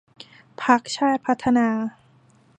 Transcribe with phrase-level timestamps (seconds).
[0.61, 1.69] พรรคชาติพัฒนา